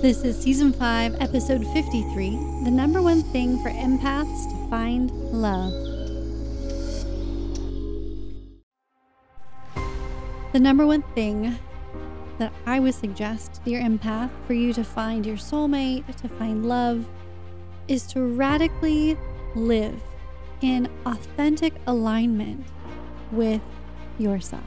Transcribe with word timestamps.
This 0.00 0.22
is 0.22 0.38
season 0.38 0.72
5, 0.72 1.16
episode 1.20 1.66
53 1.72 2.30
The 2.62 2.70
number 2.70 3.02
one 3.02 3.20
thing 3.20 3.60
for 3.64 3.68
empaths 3.68 4.48
to 4.48 4.70
find 4.70 5.10
love. 5.32 5.72
The 10.52 10.60
number 10.60 10.86
one 10.86 11.02
thing 11.16 11.58
that 12.38 12.52
I 12.64 12.78
would 12.78 12.94
suggest, 12.94 13.60
dear 13.64 13.80
empath, 13.80 14.30
for 14.46 14.52
you 14.52 14.72
to 14.74 14.84
find 14.84 15.26
your 15.26 15.36
soulmate, 15.36 16.14
to 16.18 16.28
find 16.28 16.64
love, 16.68 17.04
is 17.88 18.06
to 18.12 18.20
radically 18.20 19.18
live 19.56 20.00
in 20.60 20.88
authentic 21.06 21.74
alignment 21.88 22.64
with 23.32 23.62
yourself. 24.16 24.62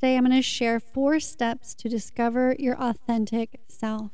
Today, 0.00 0.16
I'm 0.16 0.24
going 0.24 0.36
to 0.36 0.42
share 0.42 0.78
four 0.78 1.18
steps 1.18 1.74
to 1.74 1.88
discover 1.88 2.54
your 2.56 2.80
authentic 2.80 3.58
self. 3.66 4.12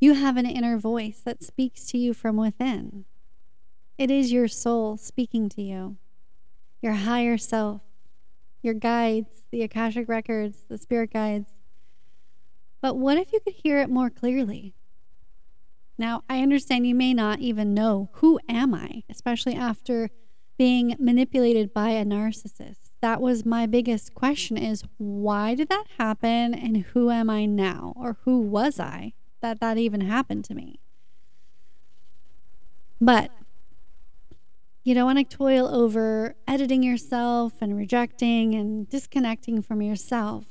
You 0.00 0.14
have 0.14 0.36
an 0.36 0.46
inner 0.46 0.78
voice 0.78 1.20
that 1.24 1.44
speaks 1.44 1.86
to 1.92 1.98
you 1.98 2.12
from 2.12 2.36
within. 2.36 3.04
It 3.98 4.10
is 4.10 4.32
your 4.32 4.48
soul 4.48 4.96
speaking 4.96 5.48
to 5.50 5.62
you, 5.62 5.96
your 6.82 6.94
higher 6.94 7.38
self, 7.38 7.82
your 8.62 8.74
guides, 8.74 9.44
the 9.52 9.62
Akashic 9.62 10.08
records, 10.08 10.64
the 10.68 10.76
spirit 10.76 11.12
guides. 11.12 11.52
But 12.80 12.96
what 12.96 13.16
if 13.16 13.32
you 13.32 13.38
could 13.38 13.54
hear 13.54 13.78
it 13.78 13.88
more 13.88 14.10
clearly? 14.10 14.74
Now, 15.96 16.24
I 16.28 16.42
understand 16.42 16.84
you 16.84 16.96
may 16.96 17.14
not 17.14 17.38
even 17.38 17.74
know 17.74 18.10
who 18.14 18.40
am 18.48 18.74
I, 18.74 19.04
especially 19.08 19.54
after 19.54 20.10
being 20.58 20.96
manipulated 20.98 21.72
by 21.72 21.90
a 21.90 22.04
narcissist 22.04 22.83
that 23.04 23.20
was 23.20 23.44
my 23.44 23.66
biggest 23.66 24.14
question 24.14 24.56
is 24.56 24.82
why 24.96 25.54
did 25.54 25.68
that 25.68 25.84
happen 25.98 26.54
and 26.54 26.78
who 26.94 27.10
am 27.10 27.28
I 27.28 27.44
now 27.44 27.92
or 27.96 28.16
who 28.24 28.40
was 28.40 28.80
I 28.80 29.12
that 29.42 29.60
that 29.60 29.76
even 29.76 30.00
happened 30.00 30.46
to 30.46 30.54
me? 30.54 30.80
But 32.98 33.30
you 34.84 34.94
don't 34.94 35.04
want 35.04 35.18
to 35.18 35.36
toil 35.36 35.66
over 35.66 36.34
editing 36.48 36.82
yourself 36.82 37.60
and 37.60 37.76
rejecting 37.76 38.54
and 38.54 38.88
disconnecting 38.88 39.60
from 39.60 39.82
yourself. 39.82 40.46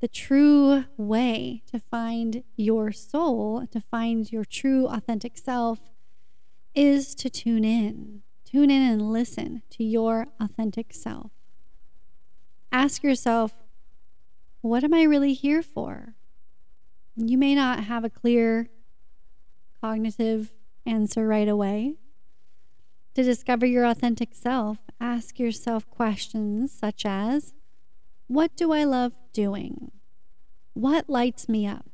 The 0.00 0.08
true 0.08 0.86
way 0.96 1.62
to 1.70 1.78
find 1.78 2.42
your 2.56 2.90
soul, 2.90 3.64
to 3.68 3.80
find 3.80 4.32
your 4.32 4.44
true 4.44 4.88
authentic 4.88 5.38
self, 5.38 5.78
is 6.74 7.14
to 7.14 7.30
tune 7.30 7.64
in. 7.64 8.22
Tune 8.44 8.72
in 8.72 8.82
and 8.82 9.12
listen 9.12 9.62
to 9.70 9.84
your 9.84 10.26
authentic 10.40 10.92
self 10.92 11.30
ask 12.72 13.02
yourself, 13.02 13.54
what 14.60 14.84
am 14.84 14.94
I 14.94 15.02
really 15.02 15.32
here 15.32 15.62
for? 15.62 16.14
You 17.16 17.38
may 17.38 17.54
not 17.54 17.84
have 17.84 18.04
a 18.04 18.10
clear 18.10 18.68
cognitive 19.80 20.52
answer 20.84 21.26
right 21.26 21.48
away. 21.48 21.96
To 23.14 23.22
discover 23.22 23.64
your 23.64 23.84
authentic 23.84 24.34
self, 24.34 24.78
ask 25.00 25.38
yourself 25.38 25.88
questions 25.88 26.72
such 26.72 27.06
as 27.06 27.54
What 28.26 28.56
do 28.56 28.72
I 28.72 28.84
love 28.84 29.12
doing? 29.32 29.92
What 30.74 31.08
lights 31.08 31.48
me 31.48 31.66
up? 31.66 31.86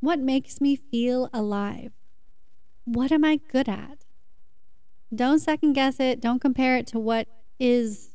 What 0.00 0.20
makes 0.20 0.60
me 0.60 0.76
feel 0.76 1.28
alive? 1.32 1.94
What 2.84 3.10
am 3.10 3.24
I 3.24 3.40
good 3.50 3.68
at? 3.68 4.04
Don't 5.12 5.40
second 5.40 5.72
guess 5.72 5.98
it. 5.98 6.20
Don't 6.20 6.40
compare 6.40 6.76
it 6.76 6.86
to 6.88 6.98
what 6.98 7.26
is 7.58 8.10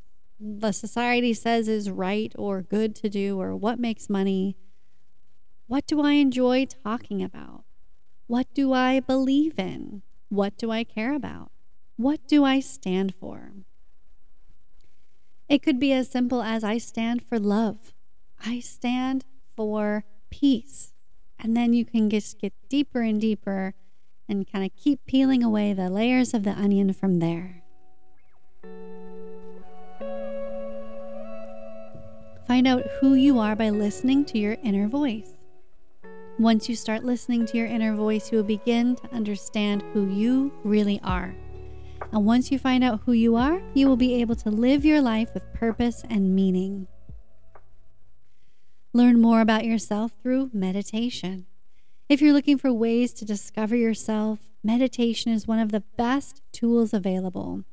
the 0.46 0.74
society 0.74 1.34
says 1.34 1.70
is 1.70 1.90
right 1.90 2.34
or 2.38 2.62
good 2.62 2.96
to 2.98 3.09
do 3.09 3.40
or 3.40 3.56
what 3.56 3.80
makes 3.80 4.09
money. 4.09 4.58
What 5.68 5.88
do 5.88 6.02
I 6.02 6.14
enjoy 6.14 6.66
talking 6.66 7.24
about? 7.24 7.64
What 8.28 8.48
do 8.53 8.74
I 8.74 9.00
believe 9.00 9.58
in? 9.58 10.02
What 10.28 10.58
do 10.58 10.70
I 10.70 10.84
care 10.84 11.14
about? 11.14 11.52
What 11.96 12.28
do 12.28 12.44
I 12.44 12.59
stand 12.59 13.16
for? 13.16 13.53
It 15.48 15.64
could 15.64 15.80
be 15.80 15.94
as 15.94 16.09
simple 16.09 16.42
as 16.42 16.64
I 16.64 16.78
stand 16.78 17.24
for 17.24 17.40
love. 17.40 17.94
I 18.46 18.59
stand 18.59 19.24
for 19.56 20.03
peace. 20.30 20.94
And 21.40 21.56
then 21.56 21.74
you 21.74 21.86
can 21.86 22.09
just 22.09 22.40
get 22.40 22.53
deeper 22.68 23.02
and 23.02 23.22
deeper 23.22 23.76
and 24.28 24.50
kind 24.52 24.66
of 24.66 24.76
keep 24.76 25.06
peeling 25.06 25.44
away 25.44 25.74
the 25.74 25.90
layers 25.90 26.34
of 26.34 26.44
the 26.44 26.52
onion 26.52 26.92
from 26.92 27.20
there. 27.20 27.62
Find 32.63 32.79
out 32.79 32.91
who 33.01 33.13
you 33.13 33.40
are 33.40 33.57
by 33.57 33.72
listening 33.72 34.24
to 34.24 34.40
your 34.40 34.56
inner 34.63 34.88
voice. 34.88 35.34
Once 36.40 36.69
you 36.69 36.78
start 36.78 37.03
listening 37.03 37.46
to 37.46 37.57
your 37.57 37.68
inner 37.68 37.94
voice, 37.94 38.31
you 38.31 38.38
will 38.38 38.46
begin 38.46 38.96
to 38.96 39.13
understand 39.13 39.81
who 39.91 40.07
you 40.07 40.53
really 40.63 40.97
are. 41.03 41.35
And 42.13 42.25
once 42.25 42.53
you 42.53 42.57
find 42.57 42.81
out 42.81 43.02
who 43.03 43.12
you 43.12 43.35
are, 43.35 43.62
you 43.73 43.90
will 43.90 43.97
be 43.97 44.13
able 44.22 44.35
to 44.35 44.50
live 44.50 44.85
your 44.85 45.02
life 45.02 45.34
with 45.34 45.52
purpose 45.52 46.06
and 46.09 46.34
meaning. 46.34 46.88
Learn 48.94 49.19
more 49.19 49.41
about 49.41 49.66
yourself 49.66 50.13
through 50.22 50.50
meditation. 50.53 51.47
If 52.07 52.22
you're 52.22 52.31
looking 52.31 52.57
for 52.57 52.72
ways 52.72 53.12
to 53.16 53.25
discover 53.25 53.75
yourself, 53.75 54.40
meditation 54.63 55.34
is 55.34 55.50
one 55.50 55.59
of 55.59 55.73
the 55.73 55.84
best 55.97 56.41
tools 56.53 56.94
available. 56.94 57.66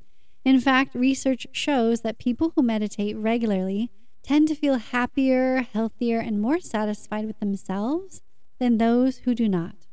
In 0.45 0.59
fact, 0.59 0.97
research 0.97 1.47
shows 1.53 2.01
that 2.01 2.19
people 2.19 2.55
who 2.57 2.63
meditate 2.65 3.17
regularly 3.17 3.93
tend 4.23 4.49
to 4.49 4.55
feel 4.55 4.77
happier, 4.77 5.67
healthier, 5.73 6.19
and 6.19 6.41
more 6.41 6.61
satisfied 6.61 7.27
with 7.27 7.41
themselves 7.41 8.23
than 8.59 8.79
those 8.79 9.19
who 9.19 9.35
do 9.35 9.49
not. 9.49 9.87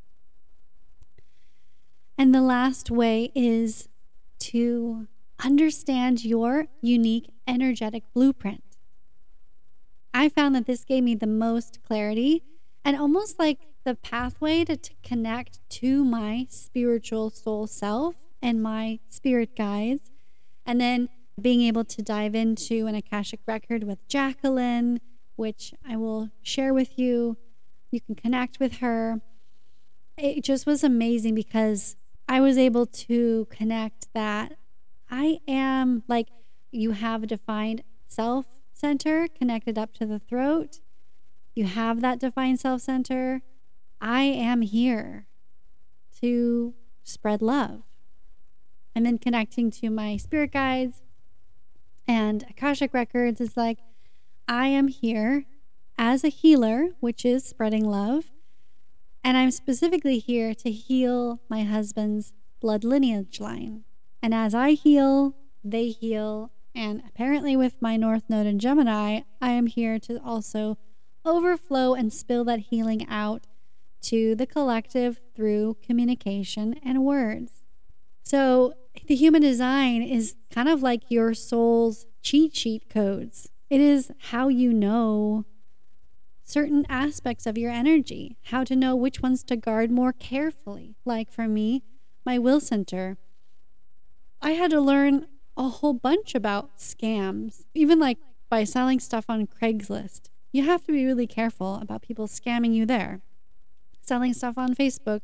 And 2.17 2.33
the 2.33 2.41
last 2.41 2.89
way 2.89 3.31
is 3.35 3.89
to 4.39 5.07
understand 5.43 6.25
your 6.25 6.67
unique 6.81 7.29
energetic 7.47 8.03
blueprint. 8.13 8.63
I 10.13 10.29
found 10.29 10.55
that 10.55 10.65
this 10.65 10.83
gave 10.83 11.03
me 11.03 11.15
the 11.15 11.27
most 11.27 11.79
clarity 11.83 12.43
and 12.83 12.97
almost 12.97 13.37
like 13.37 13.59
the 13.83 13.95
pathway 13.95 14.65
to, 14.65 14.75
to 14.75 14.93
connect 15.03 15.59
to 15.69 16.03
my 16.03 16.47
spiritual 16.49 17.29
soul 17.29 17.67
self 17.67 18.15
and 18.41 18.61
my 18.61 18.99
spirit 19.09 19.55
guides. 19.55 20.09
And 20.65 20.81
then 20.81 21.09
being 21.39 21.61
able 21.61 21.85
to 21.85 22.01
dive 22.01 22.35
into 22.35 22.87
an 22.87 22.95
Akashic 22.95 23.41
record 23.45 23.83
with 23.83 24.07
Jacqueline, 24.07 24.99
which 25.35 25.73
I 25.87 25.95
will 25.95 26.29
share 26.41 26.73
with 26.73 26.97
you. 26.97 27.37
You 27.91 28.01
can 28.01 28.15
connect 28.15 28.59
with 28.59 28.77
her. 28.77 29.21
It 30.17 30.43
just 30.43 30.65
was 30.65 30.83
amazing 30.83 31.35
because 31.35 31.95
I 32.27 32.41
was 32.41 32.57
able 32.57 32.85
to 32.85 33.47
connect 33.49 34.07
that 34.13 34.53
I 35.09 35.39
am 35.47 36.03
like 36.07 36.27
you 36.71 36.91
have 36.91 37.23
a 37.23 37.27
defined 37.27 37.83
self 38.07 38.47
center 38.73 39.27
connected 39.27 39.77
up 39.77 39.93
to 39.93 40.05
the 40.05 40.19
throat. 40.19 40.79
You 41.55 41.65
have 41.65 42.01
that 42.01 42.19
defined 42.19 42.59
self 42.59 42.81
center. 42.81 43.41
I 44.01 44.23
am 44.23 44.61
here 44.61 45.27
to 46.21 46.73
spread 47.03 47.41
love. 47.41 47.83
And 48.93 49.05
then 49.05 49.17
connecting 49.17 49.69
to 49.71 49.89
my 49.89 50.17
spirit 50.17 50.51
guides, 50.51 51.01
and 52.07 52.45
Akashic 52.49 52.93
Records 52.93 53.41
is 53.41 53.57
like, 53.57 53.79
I 54.47 54.67
am 54.67 54.87
here 54.87 55.45
as 55.97 56.23
a 56.23 56.29
healer, 56.29 56.89
which 56.99 57.25
is 57.25 57.43
spreading 57.43 57.85
love. 57.85 58.31
And 59.23 59.35
I'm 59.35 59.51
specifically 59.51 60.19
here 60.19 60.53
to 60.55 60.71
heal 60.71 61.41
my 61.49 61.63
husband's 61.63 62.33
blood 62.61 62.83
lineage 62.83 63.39
line. 63.39 63.83
And 64.21 64.33
as 64.33 64.55
I 64.55 64.71
heal, 64.71 65.35
they 65.63 65.89
heal. 65.89 66.51
And 66.73 67.03
apparently, 67.07 67.57
with 67.57 67.81
my 67.81 67.97
North 67.97 68.23
Node 68.29 68.45
in 68.45 68.59
Gemini, 68.59 69.21
I 69.41 69.51
am 69.51 69.67
here 69.67 69.99
to 69.99 70.21
also 70.23 70.77
overflow 71.25 71.93
and 71.93 72.13
spill 72.13 72.45
that 72.45 72.59
healing 72.59 73.05
out 73.09 73.47
to 74.03 74.35
the 74.35 74.47
collective 74.47 75.19
through 75.35 75.77
communication 75.83 76.79
and 76.83 77.03
words. 77.03 77.63
So, 78.23 78.73
the 79.05 79.15
human 79.15 79.41
design 79.41 80.01
is 80.01 80.35
kind 80.49 80.67
of 80.67 80.81
like 80.81 81.03
your 81.09 81.33
soul's 81.33 82.05
cheat 82.21 82.55
sheet 82.55 82.89
codes. 82.89 83.49
It 83.69 83.81
is 83.81 84.11
how 84.19 84.47
you 84.47 84.73
know 84.73 85.45
certain 86.43 86.85
aspects 86.89 87.45
of 87.45 87.57
your 87.57 87.71
energy, 87.71 88.37
how 88.45 88.63
to 88.63 88.75
know 88.75 88.95
which 88.95 89.21
ones 89.21 89.43
to 89.43 89.57
guard 89.57 89.91
more 89.91 90.13
carefully. 90.13 90.95
Like 91.05 91.31
for 91.31 91.47
me, 91.47 91.83
my 92.25 92.39
will 92.39 92.59
center, 92.59 93.17
I 94.41 94.51
had 94.51 94.71
to 94.71 94.81
learn 94.81 95.27
a 95.57 95.67
whole 95.69 95.93
bunch 95.93 96.35
about 96.35 96.77
scams, 96.77 97.65
even 97.73 97.99
like 97.99 98.17
by 98.49 98.63
selling 98.63 98.99
stuff 98.99 99.25
on 99.27 99.47
Craigslist. 99.47 100.29
You 100.51 100.63
have 100.63 100.85
to 100.85 100.91
be 100.93 101.05
really 101.05 101.27
careful 101.27 101.75
about 101.75 102.01
people 102.01 102.27
scamming 102.27 102.73
you 102.73 102.85
there. 102.85 103.21
Selling 104.01 104.33
stuff 104.33 104.57
on 104.57 104.73
Facebook, 104.73 105.21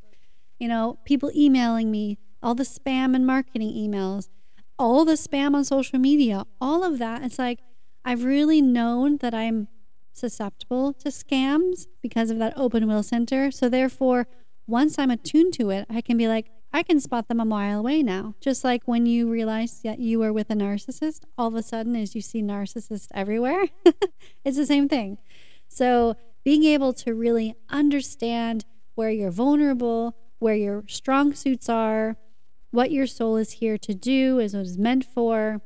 you 0.60 0.68
know, 0.68 1.00
people 1.06 1.32
emailing 1.36 1.90
me, 1.90 2.18
all 2.44 2.56
the 2.56 2.64
spam 2.64 3.16
and 3.16 3.26
marketing 3.26 3.74
emails, 3.74 4.30
all 4.78 5.06
the 5.06 5.14
spam 5.14 5.56
on 5.56 5.64
social 5.64 6.00
media, 6.00 6.46
all 6.60 6.84
of 6.84 7.00
that. 7.00 7.24
It's 7.24 7.40
like 7.40 7.60
I've 8.06 8.24
really 8.24 8.62
known 8.62 9.18
that 9.18 9.34
I'm 9.34 9.68
susceptible 10.12 10.94
to 10.94 11.10
scams 11.10 11.88
because 12.02 12.30
of 12.30 12.38
that 12.40 12.54
open 12.56 12.88
will 12.88 13.04
center. 13.04 13.50
So 13.50 13.70
therefore, 13.70 14.28
once 14.68 15.00
I'm 15.00 15.12
attuned 15.12 15.54
to 15.56 15.70
it, 15.70 15.86
I 15.90 16.02
can 16.02 16.18
be 16.18 16.28
like, 16.28 16.50
I 16.72 16.84
can 16.84 17.00
spot 17.00 17.28
them 17.28 17.40
a 17.40 17.46
mile 17.46 17.80
away 17.80 18.02
now. 18.02 18.36
Just 18.42 18.64
like 18.64 18.88
when 18.88 19.06
you 19.06 19.30
realize 19.30 19.82
that 19.84 20.00
you 20.00 20.20
were 20.20 20.34
with 20.34 20.50
a 20.50 20.56
narcissist, 20.56 21.22
all 21.38 21.48
of 21.48 21.56
a 21.56 21.64
sudden, 21.64 21.96
as 21.96 22.16
you 22.16 22.22
see 22.22 22.42
narcissists 22.42 23.08
everywhere, 23.14 23.68
it's 24.44 24.58
the 24.58 24.66
same 24.66 24.90
thing. 24.90 25.18
So 25.68 26.16
being 26.44 26.64
able 26.64 26.94
to 26.94 27.14
really 27.14 27.56
understand 27.70 28.66
where 28.96 29.12
you're 29.12 29.32
vulnerable, 29.32 30.16
where 30.40 30.56
your 30.56 30.84
strong 30.88 31.34
suits 31.34 31.70
are, 31.70 32.18
what 32.74 32.92
your 32.92 33.06
soul 33.06 33.38
is 33.38 33.54
here 33.54 33.78
to 33.78 33.94
do, 33.94 34.40
is 34.40 34.56
what 34.56 34.66
it's 34.66 34.78
meant 34.78 35.06
for, 35.06 35.62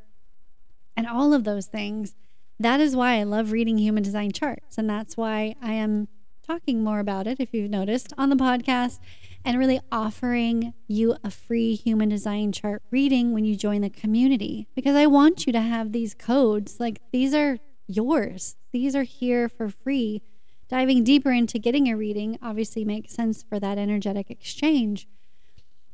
and 0.96 1.08
all 1.08 1.34
of 1.34 1.46
those 1.46 1.66
things. 1.66 2.16
That 2.60 2.82
is 2.82 2.96
why 2.96 3.16
I 3.16 3.24
love 3.24 3.52
reading 3.54 3.78
human 3.78 4.04
design 4.04 4.32
charts. 4.32 4.78
And 4.78 4.90
that's 4.90 5.16
why 5.16 5.56
I 5.62 5.74
am 5.74 6.10
talking 6.46 6.84
more 6.84 7.00
about 7.00 7.26
it, 7.26 7.40
if 7.40 7.54
you've 7.54 7.70
noticed, 7.70 8.12
on 8.18 8.30
the 8.30 8.36
podcast 8.36 9.00
and 9.46 9.58
really 9.58 9.80
offering 9.90 10.74
you 10.88 11.16
a 11.24 11.32
free 11.32 11.76
human 11.76 12.10
design 12.10 12.52
chart 12.52 12.84
reading 12.92 13.34
when 13.34 13.46
you 13.46 13.56
join 13.56 13.82
the 13.82 13.90
community 13.90 14.68
because 14.76 14.96
I 14.96 15.06
want 15.06 15.48
you 15.48 15.54
to 15.54 15.62
have 15.62 15.94
these 15.94 16.14
codes. 16.14 16.78
Like 16.80 17.00
these 17.14 17.34
are 17.34 17.58
yours, 17.88 18.58
these 18.74 18.96
are 18.96 19.04
here 19.04 19.48
for 19.48 19.70
free. 19.70 20.22
Diving 20.68 21.06
deeper 21.06 21.32
into 21.32 21.60
getting 21.60 21.88
a 21.88 21.96
reading 21.96 22.38
obviously 22.42 22.84
makes 22.84 23.14
sense 23.14 23.44
for 23.44 23.58
that 23.62 23.78
energetic 23.78 24.30
exchange. 24.30 25.08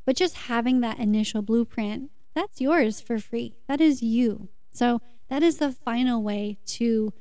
But 0.06 0.16
just 0.16 0.36
having 0.36 0.82
that 0.82 1.00
initial 1.00 1.42
blueprint, 1.42 2.12
that's 2.36 2.60
yours 2.60 3.00
for 3.00 3.20
free. 3.20 3.56
That 3.68 3.80
is 3.80 4.02
you. 4.02 4.50
So 4.72 5.02
that 5.30 5.44
is 5.44 5.58
the 5.58 5.72
final 5.72 6.22
way 6.22 6.58
to 6.66 7.14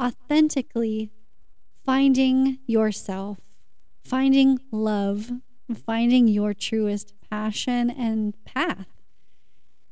authentically 0.00 1.10
finding 1.84 2.58
yourself, 2.66 3.38
finding 4.04 4.58
love, 4.70 5.30
finding 5.84 6.28
your 6.28 6.52
truest 6.52 7.14
passion 7.30 7.90
and 7.90 8.34
path, 8.44 8.86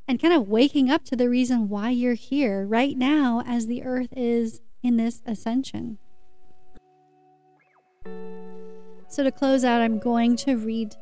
and 0.07 0.21
kind 0.21 0.33
of 0.33 0.47
waking 0.47 0.89
up 0.89 1.03
to 1.05 1.15
the 1.15 1.29
reason 1.29 1.69
why 1.69 1.89
you're 1.89 2.13
here 2.13 2.65
right 2.65 2.97
now 2.97 3.41
as 3.47 3.67
the 3.67 3.83
earth 3.83 4.09
is 4.15 4.61
in 4.83 4.97
this 4.97 5.21
ascension. 5.25 5.97
So, 9.07 9.23
to 9.23 9.31
close 9.31 9.63
out, 9.63 9.81
I'm 9.81 9.97
going 9.97 10.35
to 10.37 10.55
read 10.55 10.95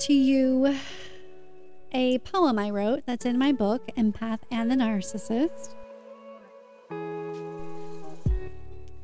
to 0.00 0.14
you 0.14 0.74
a 1.92 2.18
poem 2.20 2.58
I 2.58 2.70
wrote 2.70 3.04
that's 3.04 3.26
in 3.26 3.36
my 3.38 3.52
book, 3.52 3.86
Empath 3.98 4.38
and 4.50 4.70
the 4.70 4.74
Narcissist. 4.74 5.74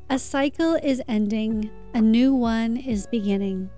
A 0.08 0.18
cycle 0.18 0.74
is 0.82 1.02
ending, 1.06 1.70
a 1.92 2.00
new 2.00 2.34
one 2.34 2.78
is 2.78 3.06
beginning. 3.08 3.68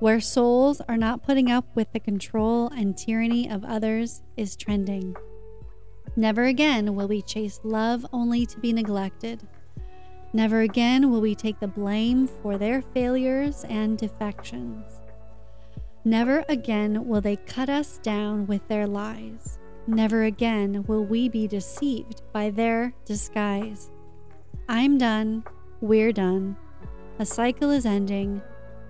Where 0.00 0.20
souls 0.20 0.80
are 0.88 0.96
not 0.96 1.22
putting 1.22 1.48
up 1.48 1.64
with 1.76 1.92
the 1.92 2.00
control 2.00 2.68
and 2.70 2.98
tyranny 2.98 3.48
of 3.48 3.64
others 3.64 4.22
is 4.36 4.56
trending. 4.56 5.14
Never 6.16 6.44
again 6.44 6.96
will 6.96 7.06
we 7.06 7.22
chase 7.22 7.60
love 7.62 8.04
only 8.12 8.46
to 8.46 8.58
be 8.58 8.72
neglected. 8.72 9.46
Never 10.32 10.62
again 10.62 11.08
will 11.12 11.20
we 11.20 11.36
take 11.36 11.60
the 11.60 11.68
blame 11.68 12.26
for 12.26 12.58
their 12.58 12.82
failures 12.82 13.64
and 13.68 13.96
defections. 13.96 15.03
Never 16.06 16.44
again 16.50 17.06
will 17.06 17.22
they 17.22 17.36
cut 17.36 17.70
us 17.70 17.98
down 17.98 18.46
with 18.46 18.66
their 18.68 18.86
lies. 18.86 19.58
Never 19.86 20.24
again 20.24 20.84
will 20.86 21.02
we 21.02 21.30
be 21.30 21.48
deceived 21.48 22.20
by 22.30 22.50
their 22.50 22.92
disguise. 23.06 23.90
I'm 24.68 24.98
done. 24.98 25.44
We're 25.80 26.12
done. 26.12 26.56
A 27.18 27.24
cycle 27.24 27.70
is 27.70 27.86
ending. 27.86 28.42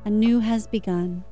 A 0.04 0.10
new 0.10 0.40
has 0.40 0.66
begun. 0.66 1.24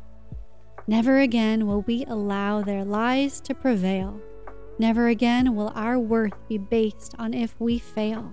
Never 0.86 1.18
again 1.18 1.66
will 1.66 1.82
we 1.82 2.04
allow 2.04 2.62
their 2.62 2.84
lies 2.84 3.40
to 3.42 3.54
prevail. 3.54 4.20
Never 4.78 5.08
again 5.08 5.56
will 5.56 5.72
our 5.74 5.98
worth 5.98 6.48
be 6.48 6.58
based 6.58 7.14
on 7.18 7.34
if 7.34 7.54
we 7.60 7.78
fail. 7.78 8.32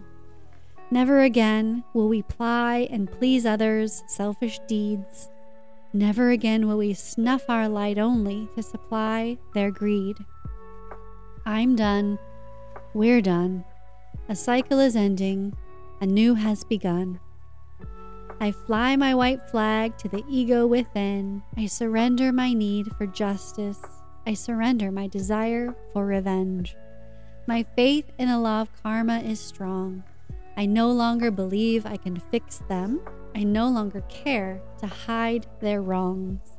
Never 0.91 1.21
again 1.21 1.83
will 1.93 2.09
we 2.09 2.21
ply 2.21 2.87
and 2.91 3.11
please 3.11 3.45
others' 3.45 4.03
selfish 4.07 4.59
deeds. 4.67 5.29
Never 5.93 6.29
again 6.29 6.67
will 6.67 6.77
we 6.77 6.93
snuff 6.93 7.49
our 7.49 7.67
light 7.67 7.97
only 7.97 8.47
to 8.55 8.61
supply 8.61 9.39
their 9.55 9.71
greed. 9.71 10.17
I'm 11.47 11.75
done. 11.75 12.19
We're 12.93 13.21
done. 13.21 13.65
A 14.27 14.35
cycle 14.35 14.79
is 14.79 14.95
ending. 14.95 15.55
A 15.99 16.05
new 16.05 16.35
has 16.35 16.63
begun. 16.63 17.19
I 18.39 18.51
fly 18.51 18.95
my 18.95 19.15
white 19.15 19.41
flag 19.49 19.97
to 19.97 20.07
the 20.07 20.23
ego 20.29 20.67
within. 20.67 21.41
I 21.57 21.65
surrender 21.65 22.31
my 22.31 22.53
need 22.53 22.95
for 22.95 23.07
justice. 23.07 23.81
I 24.27 24.35
surrender 24.35 24.91
my 24.91 25.07
desire 25.07 25.75
for 25.91 26.05
revenge. 26.05 26.75
My 27.47 27.63
faith 27.63 28.11
in 28.19 28.29
a 28.29 28.39
law 28.39 28.61
of 28.61 28.83
karma 28.83 29.21
is 29.21 29.39
strong. 29.39 30.03
I 30.55 30.67
no 30.67 30.91
longer 30.91 31.31
believe 31.31 31.87
I 31.87 31.97
can 31.97 32.19
fix 32.19 32.61
them 32.69 33.01
I 33.39 33.43
no 33.43 33.69
longer 33.69 34.01
care 34.09 34.61
to 34.79 34.87
hide 34.87 35.47
their 35.61 35.81
wrongs. 35.81 36.57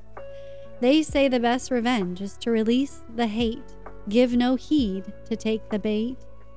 They 0.81 1.03
say 1.03 1.29
the 1.29 1.39
best 1.39 1.71
revenge 1.71 2.23
is 2.23 2.39
to 2.39 2.51
release 2.51 3.05
the 3.15 3.27
hate, 3.27 3.77
give 4.09 4.35
no 4.35 4.55
heed 4.55 5.13
to 5.27 5.37
take 5.37 5.69
the 5.69 5.79
bait, 5.79 6.17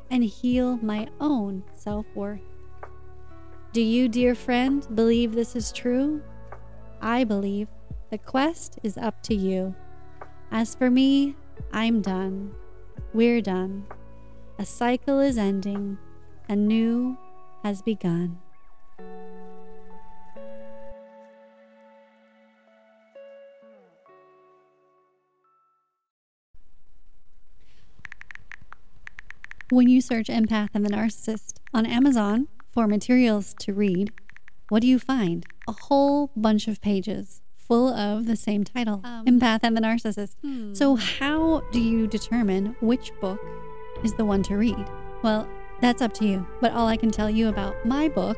and 0.10 0.24
heal 0.24 0.78
my 0.78 1.10
own 1.20 1.66
self 1.74 2.06
worth. 2.16 2.40
Do 3.74 3.82
you, 3.82 4.08
dear 4.08 4.34
friend, 4.34 4.88
believe 4.96 5.34
this 5.34 5.58
is 5.58 5.74
true? 5.74 6.22
I 7.02 7.26
believe 7.26 7.68
the 8.10 8.18
quest 8.18 8.80
is 8.82 8.98
up 8.98 9.22
to 9.24 9.36
you. 9.36 9.76
As 10.52 10.74
for 10.74 10.90
me, 10.90 11.36
I'm 11.74 12.02
done. 12.02 12.56
We're 13.14 13.42
done. 13.42 13.88
A 14.58 14.66
cycle 14.66 15.20
is 15.20 15.38
ending, 15.38 15.98
a 16.48 16.56
new 16.56 17.18
has 17.62 17.82
begun. 17.82 18.40
When 29.74 29.90
you 29.90 30.02
search 30.02 30.28
Empath 30.28 30.70
and 30.76 30.86
the 30.86 30.92
Narcissist 30.92 31.56
on 31.74 31.88
Amazon 31.88 32.48
for 32.72 32.86
materials 32.86 33.56
to 33.62 33.74
read, 33.74 34.14
what 34.70 34.84
do 34.84 34.88
you 34.88 35.00
find? 35.00 35.48
A 35.68 35.72
whole 35.72 36.30
bunch 36.36 36.68
of 36.68 36.80
pages 36.80 37.42
full 37.58 37.92
of 37.92 38.28
the 38.28 38.36
same 38.36 38.64
title 38.64 39.02
um, 39.04 39.26
Empath 39.26 39.62
and 39.64 39.76
the 39.76 39.82
Narcissist. 39.82 40.36
Hmm. 40.44 40.76
So, 40.76 40.96
how 40.96 41.64
do 41.72 41.80
you 41.80 42.06
determine 42.06 42.76
which 42.82 43.12
book 43.20 43.40
is 44.04 44.14
the 44.14 44.26
one 44.26 44.44
to 44.44 44.58
read? 44.58 44.86
Well, 45.24 45.50
that's 45.82 46.04
up 46.04 46.14
to 46.20 46.26
you. 46.28 46.46
But 46.62 46.74
all 46.74 46.86
I 46.88 46.96
can 46.96 47.10
tell 47.10 47.32
you 47.32 47.50
about 47.50 47.84
my 47.84 48.10
book 48.10 48.38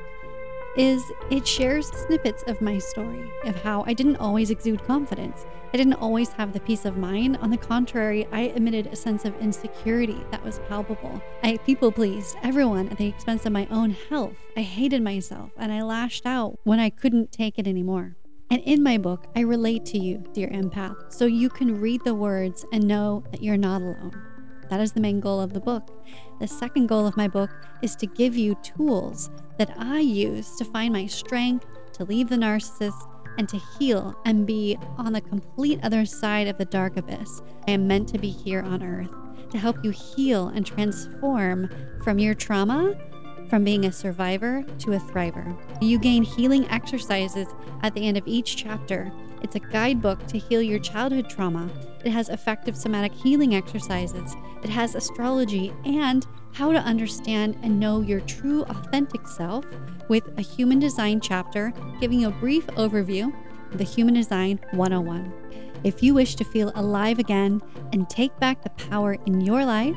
is 0.78 1.12
it 1.30 1.48
shares 1.48 1.88
snippets 1.88 2.44
of 2.48 2.62
my 2.62 2.78
story 2.78 3.30
of 3.46 3.56
how 3.62 3.84
I 3.88 3.94
didn't 3.94 4.18
always 4.18 4.50
exude 4.50 4.84
confidence. 4.84 5.46
I 5.74 5.78
didn't 5.78 5.94
always 5.94 6.32
have 6.34 6.54
the 6.54 6.60
peace 6.60 6.86
of 6.86 6.98
mind. 6.98 7.38
On 7.38 7.50
the 7.50 7.58
contrary, 7.58 8.28
I 8.32 8.54
emitted 8.56 8.88
a 8.88 8.96
sense 8.96 9.26
of 9.26 9.40
insecurity 9.40 10.22
that 10.32 10.44
was 10.44 10.60
palpable. 10.68 11.22
I 11.44 11.58
people 11.58 11.92
pleased 11.92 12.38
everyone 12.44 12.90
at 12.90 12.98
the 12.98 13.08
expense 13.08 13.46
of 13.46 13.52
my 13.52 13.68
own 13.72 13.96
health. 14.10 14.38
I 14.58 14.62
hated 14.62 15.02
myself 15.02 15.52
and 15.58 15.72
I 15.72 15.82
lashed 15.82 16.26
out 16.26 16.60
when 16.64 16.80
I 16.80 16.90
couldn't 16.90 17.32
take 17.32 17.58
it 17.58 17.68
anymore. 17.68 18.16
And 18.50 18.62
in 18.62 18.84
my 18.84 18.98
book, 18.98 19.28
I 19.36 19.40
relate 19.40 19.86
to 19.88 19.98
you, 19.98 20.24
dear 20.34 20.50
empath, 20.50 21.12
so 21.12 21.26
you 21.26 21.50
can 21.50 21.82
read 21.82 22.04
the 22.04 22.14
words 22.14 22.66
and 22.72 22.88
know 22.88 23.24
that 23.32 23.42
you're 23.42 23.58
not 23.58 23.82
alone. 23.82 24.35
That 24.70 24.80
is 24.80 24.94
the 24.94 25.02
main 25.02 25.20
goal 25.20 25.40
of 25.40 25.54
the 25.54 25.60
book. 25.60 26.04
The 26.40 26.48
second 26.48 26.88
goal 26.88 27.06
of 27.06 27.18
my 27.18 27.28
book 27.28 27.50
is 27.82 27.96
to 27.98 28.08
give 28.08 28.36
you 28.36 28.56
tools 28.64 29.30
that 29.58 29.74
I 29.78 30.00
use 30.00 30.56
to 30.58 30.66
find 30.66 30.94
my 30.94 31.06
strength, 31.06 31.66
to 31.94 32.04
leave 32.04 32.30
the 32.30 32.36
narcissist, 32.36 33.10
and 33.38 33.48
to 33.50 33.60
heal 33.78 34.16
and 34.26 34.48
be 34.48 34.78
on 34.98 35.14
the 35.14 35.22
complete 35.22 35.80
other 35.84 36.06
side 36.06 36.48
of 36.48 36.58
the 36.58 36.66
dark 36.66 36.98
abyss. 36.98 37.42
I 37.68 37.72
am 37.72 37.88
meant 37.88 38.08
to 38.10 38.18
be 38.18 38.30
here 38.30 38.62
on 38.62 38.82
earth 38.82 39.12
to 39.52 39.58
help 39.58 39.84
you 39.84 39.92
heal 39.92 40.48
and 40.48 40.66
transform 40.66 41.70
from 42.04 42.20
your 42.20 42.34
trauma 42.34 42.96
from 43.50 43.64
being 43.64 43.86
a 43.86 43.92
survivor 43.92 44.64
to 44.80 44.94
a 44.94 45.00
thriver. 45.00 45.56
You 45.82 46.00
gain 46.00 46.24
healing 46.24 46.68
exercises 46.70 47.48
at 47.84 47.94
the 47.94 48.08
end 48.08 48.18
of 48.18 48.28
each 48.28 48.58
chapter. 48.58 49.12
It's 49.46 49.56
a 49.56 49.60
guidebook 49.60 50.26
to 50.30 50.40
heal 50.40 50.60
your 50.60 50.80
childhood 50.80 51.30
trauma. 51.30 51.70
It 52.04 52.10
has 52.10 52.30
effective 52.30 52.76
somatic 52.76 53.14
healing 53.14 53.54
exercises. 53.54 54.36
It 54.64 54.72
has 54.72 54.96
astrology 54.96 55.72
and 55.86 56.26
how 56.54 56.72
to 56.72 56.80
understand 56.80 57.56
and 57.62 57.80
know 57.80 58.02
your 58.02 58.22
true 58.22 58.64
authentic 58.64 59.28
self 59.28 59.64
with 60.10 60.36
a 60.40 60.42
human 60.42 60.80
design 60.80 61.22
chapter 61.22 61.72
giving 62.02 62.22
you 62.22 62.30
a 62.30 62.32
brief 62.32 62.66
overview 62.70 63.32
of 63.72 63.78
the 63.78 63.84
Human 63.84 64.16
Design 64.16 64.60
101. 64.72 65.32
If 65.84 66.02
you 66.02 66.16
wish 66.16 66.34
to 66.38 66.44
feel 66.44 66.72
alive 66.74 67.20
again 67.20 67.62
and 67.94 68.10
take 68.10 68.36
back 68.40 68.64
the 68.64 68.72
power 68.72 69.16
in 69.28 69.42
your 69.42 69.64
life, 69.64 69.96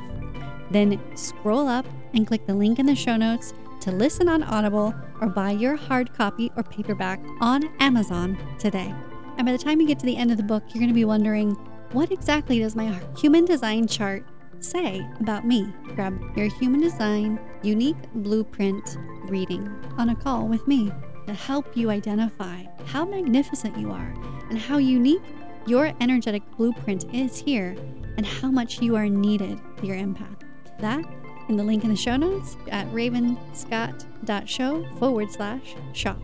then 0.70 1.00
scroll 1.16 1.66
up 1.66 1.86
and 2.12 2.26
click 2.26 2.44
the 2.46 2.54
link 2.54 2.78
in 2.78 2.84
the 2.84 2.94
show 2.94 3.16
notes 3.16 3.54
to 3.80 3.92
listen 3.92 4.28
on 4.28 4.42
Audible 4.42 4.94
or 5.22 5.28
buy 5.30 5.52
your 5.52 5.76
hard 5.76 6.12
copy 6.12 6.52
or 6.54 6.62
paperback 6.64 7.18
on 7.40 7.70
Amazon 7.80 8.36
today. 8.58 8.94
And 9.38 9.46
by 9.46 9.52
the 9.52 9.58
time 9.58 9.80
you 9.80 9.86
get 9.86 9.98
to 10.00 10.06
the 10.06 10.16
end 10.16 10.30
of 10.30 10.36
the 10.36 10.42
book, 10.42 10.64
you're 10.68 10.80
going 10.80 10.88
to 10.88 10.94
be 10.94 11.04
wondering 11.04 11.52
what 11.92 12.12
exactly 12.12 12.58
does 12.58 12.76
my 12.76 13.00
human 13.16 13.44
design 13.44 13.86
chart 13.86 14.24
say 14.60 15.06
about 15.20 15.46
me? 15.46 15.72
Grab 15.94 16.20
your 16.36 16.48
human 16.48 16.80
design 16.80 17.38
unique 17.62 17.96
blueprint 18.14 18.98
reading 19.24 19.68
on 19.96 20.10
a 20.10 20.14
call 20.14 20.48
with 20.48 20.66
me 20.66 20.90
to 21.26 21.34
help 21.34 21.76
you 21.76 21.90
identify 21.90 22.64
how 22.86 23.04
magnificent 23.04 23.76
you 23.78 23.90
are 23.90 24.14
and 24.50 24.58
how 24.58 24.78
unique 24.78 25.22
your 25.66 25.92
energetic 26.00 26.42
blueprint 26.56 27.04
is 27.14 27.38
here 27.38 27.76
and 28.16 28.26
how 28.26 28.50
much 28.50 28.82
you 28.82 28.96
are 28.96 29.08
needed 29.08 29.60
for 29.76 29.86
your 29.86 29.96
empath. 29.96 30.40
That 30.80 31.04
in 31.48 31.56
the 31.56 31.64
link 31.64 31.84
in 31.84 31.90
the 31.90 31.96
show 31.96 32.16
notes 32.16 32.56
at 32.70 32.86
ravenscott.show 32.88 34.98
forward 34.98 35.30
slash 35.30 35.74
shop. 35.92 36.18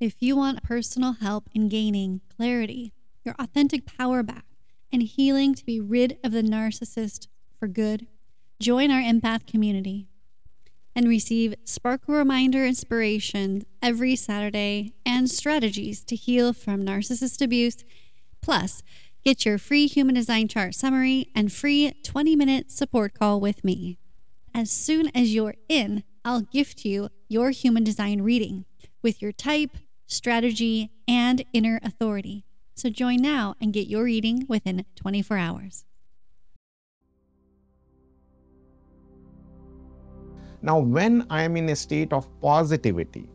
If 0.00 0.22
you 0.22 0.36
want 0.36 0.62
personal 0.62 1.14
help 1.14 1.48
in 1.52 1.68
gaining 1.68 2.20
clarity, 2.36 2.92
your 3.24 3.34
authentic 3.36 3.84
power 3.84 4.22
back, 4.22 4.44
and 4.92 5.02
healing 5.02 5.56
to 5.56 5.66
be 5.66 5.80
rid 5.80 6.18
of 6.22 6.30
the 6.30 6.42
narcissist 6.42 7.26
for 7.58 7.66
good, 7.66 8.06
join 8.60 8.92
our 8.92 9.00
empath 9.00 9.44
community 9.48 10.06
and 10.94 11.08
receive 11.08 11.56
sparkle 11.64 12.14
reminder 12.14 12.64
inspiration 12.64 13.66
every 13.82 14.14
Saturday 14.14 14.92
and 15.04 15.28
strategies 15.28 16.04
to 16.04 16.14
heal 16.14 16.52
from 16.52 16.84
narcissist 16.86 17.42
abuse. 17.42 17.84
Plus, 18.40 18.84
get 19.24 19.44
your 19.44 19.58
free 19.58 19.88
human 19.88 20.14
design 20.14 20.46
chart 20.46 20.76
summary 20.76 21.26
and 21.34 21.52
free 21.52 21.92
20 22.04 22.36
minute 22.36 22.70
support 22.70 23.14
call 23.14 23.40
with 23.40 23.64
me. 23.64 23.98
As 24.54 24.70
soon 24.70 25.08
as 25.08 25.34
you're 25.34 25.56
in, 25.68 26.04
I'll 26.24 26.42
gift 26.42 26.84
you 26.84 27.08
your 27.28 27.50
human 27.50 27.82
design 27.82 28.22
reading 28.22 28.64
with 29.02 29.20
your 29.20 29.32
type 29.32 29.76
strategy, 30.08 30.90
and 31.06 31.44
inner 31.52 31.78
authority. 31.84 32.44
So 32.74 32.88
join 32.88 33.22
now 33.22 33.54
and 33.60 33.72
get 33.72 33.86
your 33.86 34.04
reading 34.04 34.46
within 34.48 34.84
24 34.96 35.36
hours. 35.36 35.84
Now, 40.60 40.80
when 40.80 41.24
I 41.30 41.42
am 41.42 41.56
in 41.56 41.68
a 41.68 41.76
state 41.76 42.12
of 42.12 42.28
positivity, 42.40 43.28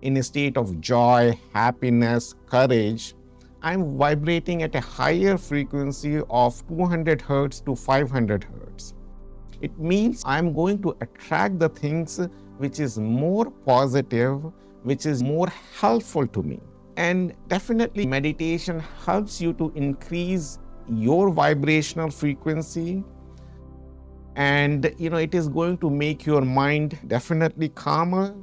in 0.00 0.16
a 0.16 0.22
state 0.22 0.56
of 0.56 0.80
joy, 0.80 1.38
happiness, 1.52 2.34
courage, 2.46 3.14
I'm 3.62 3.96
vibrating 3.98 4.62
at 4.62 4.74
a 4.74 4.80
higher 4.80 5.36
frequency 5.36 6.20
of 6.30 6.66
200 6.68 7.20
hertz 7.20 7.60
to 7.60 7.76
500 7.76 8.44
hertz. 8.44 8.94
It 9.60 9.78
means 9.78 10.22
I'm 10.26 10.52
going 10.52 10.82
to 10.82 10.96
attract 11.00 11.58
the 11.58 11.68
things 11.68 12.20
which 12.58 12.80
is 12.80 12.98
more 12.98 13.50
positive 13.50 14.42
which 14.82 15.06
is 15.06 15.22
more 15.22 15.48
helpful 15.78 16.26
to 16.26 16.42
me. 16.42 16.60
And 16.96 17.34
definitely, 17.48 18.06
meditation 18.06 18.80
helps 19.04 19.40
you 19.40 19.52
to 19.54 19.72
increase 19.74 20.58
your 20.88 21.30
vibrational 21.30 22.10
frequency. 22.10 23.04
And 24.36 24.94
you 24.98 25.10
know 25.10 25.18
it 25.18 25.34
is 25.34 25.48
going 25.48 25.78
to 25.78 25.90
make 25.90 26.24
your 26.24 26.42
mind 26.42 26.98
definitely 27.06 27.68
calmer. 27.68 28.34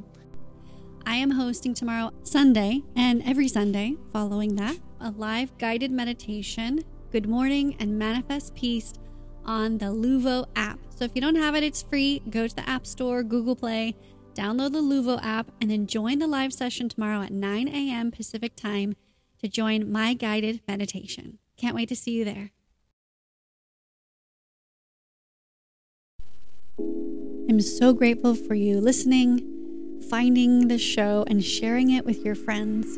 I 1.05 1.15
am 1.15 1.31
hosting 1.31 1.73
tomorrow 1.73 2.11
sunday 2.21 2.83
and 2.95 3.23
every 3.25 3.47
sunday 3.47 3.95
following 4.13 4.55
that 4.55 4.77
a 4.99 5.09
live 5.11 5.57
guided 5.57 5.91
meditation 5.91 6.83
good 7.11 7.27
morning 7.27 7.75
and 7.79 7.97
manifest 7.97 8.53
peace 8.53 8.93
on 9.45 9.79
the 9.79 9.87
luvo 9.87 10.45
app. 10.55 10.77
So 10.95 11.05
if 11.05 11.11
you 11.15 11.21
don't 11.21 11.37
have 11.37 11.55
it 11.55 11.63
it's 11.63 11.81
free. 11.81 12.21
Go 12.29 12.47
to 12.47 12.55
the 12.55 12.69
app 12.69 12.85
store 12.85 13.23
google 13.23 13.55
play 13.55 13.95
Download 14.33 14.71
the 14.71 14.81
Luvo 14.81 15.19
app 15.23 15.51
and 15.59 15.69
then 15.69 15.87
join 15.87 16.19
the 16.19 16.27
live 16.27 16.53
session 16.53 16.87
tomorrow 16.89 17.21
at 17.21 17.31
9 17.31 17.67
a.m. 17.67 18.11
Pacific 18.11 18.55
time 18.55 18.95
to 19.41 19.47
join 19.47 19.91
my 19.91 20.13
guided 20.13 20.61
meditation. 20.67 21.39
Can't 21.57 21.75
wait 21.75 21.89
to 21.89 21.95
see 21.95 22.11
you 22.11 22.25
there. 22.25 22.51
I'm 27.49 27.59
so 27.59 27.93
grateful 27.93 28.35
for 28.35 28.53
you 28.53 28.79
listening, 28.79 29.99
finding 30.09 30.67
the 30.67 30.77
show, 30.77 31.25
and 31.27 31.43
sharing 31.43 31.89
it 31.89 32.05
with 32.05 32.23
your 32.23 32.35
friends. 32.35 32.97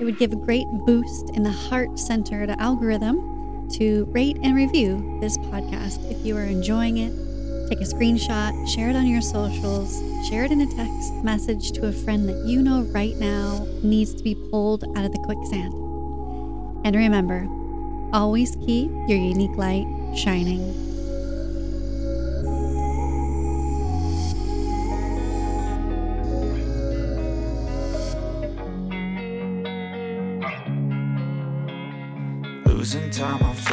It 0.00 0.04
would 0.04 0.18
give 0.18 0.32
a 0.32 0.36
great 0.36 0.66
boost 0.86 1.30
in 1.34 1.42
the 1.42 1.50
heart 1.50 1.98
centered 1.98 2.50
algorithm 2.50 3.68
to 3.72 4.04
rate 4.06 4.38
and 4.42 4.54
review 4.54 5.18
this 5.20 5.36
podcast 5.38 6.10
if 6.10 6.24
you 6.24 6.36
are 6.36 6.44
enjoying 6.44 6.98
it 6.98 7.23
Take 7.68 7.80
a 7.80 7.84
screenshot, 7.84 8.68
share 8.68 8.90
it 8.90 8.96
on 8.96 9.06
your 9.06 9.22
socials, 9.22 9.98
share 10.28 10.44
it 10.44 10.50
in 10.50 10.60
a 10.60 10.66
text 10.66 11.14
message 11.24 11.72
to 11.72 11.86
a 11.86 11.92
friend 11.92 12.28
that 12.28 12.44
you 12.46 12.62
know 12.62 12.82
right 12.92 13.16
now 13.16 13.66
needs 13.82 14.14
to 14.14 14.22
be 14.22 14.34
pulled 14.34 14.84
out 14.96 15.04
of 15.06 15.12
the 15.12 15.18
quicksand. 15.18 15.72
And 16.84 16.94
remember, 16.94 17.48
always 18.12 18.54
keep 18.66 18.90
your 19.08 19.16
unique 19.16 19.56
light 19.56 19.86
shining. 20.14 20.60
Losing 32.66 33.10
time, 33.10 33.42
I'm 33.42 33.53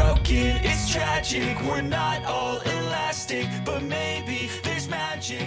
Broken, 0.00 0.56
it's 0.64 0.88
tragic, 0.88 1.60
we're 1.60 1.82
not 1.82 2.24
all 2.24 2.58
elastic, 2.60 3.46
but 3.66 3.82
maybe 3.82 4.48
there's 4.64 4.88
magic. 4.88 5.46